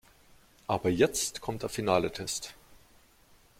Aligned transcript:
Aber 0.65 0.89
jetzt 0.89 1.41
kommt 1.41 1.61
der 1.61 1.69
finale 1.69 2.11
Test. 2.11 2.55